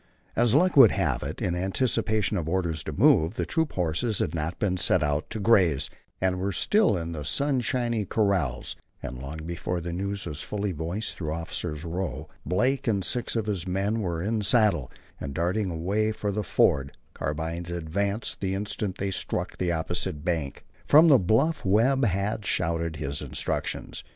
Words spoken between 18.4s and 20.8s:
the instant they struck the opposite bank.